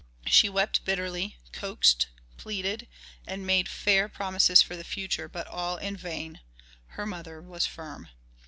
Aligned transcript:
She 0.25 0.49
wept 0.49 0.83
bitterly, 0.83 1.37
coaxed, 1.51 2.07
pleaded, 2.35 2.87
and 3.27 3.45
made 3.45 3.69
fair 3.69 4.09
promises 4.09 4.59
for 4.59 4.75
the 4.75 4.83
future, 4.83 5.29
but 5.29 5.45
all 5.45 5.77
in 5.77 5.95
vain. 5.95 6.39
Her 6.97 7.05
mother 7.05 7.39
was 7.39 7.67
firm. 7.67 8.09